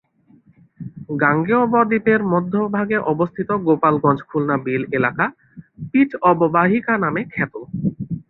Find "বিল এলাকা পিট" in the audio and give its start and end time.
4.65-6.09